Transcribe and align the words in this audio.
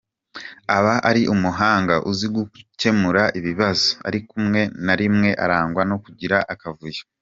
Aba 0.77 0.93
ari 1.09 1.21
umuhanga, 1.33 1.95
uzi 2.09 2.27
gukemura 2.35 3.23
ibibazo 3.39 3.87
ariko 4.07 4.29
rimwe 4.37 4.61
na 4.85 4.93
rimwe 4.99 5.29
arangwa 5.43 5.81
no 5.89 5.97
kugira 6.03 6.37
akavuyo. 6.55 7.03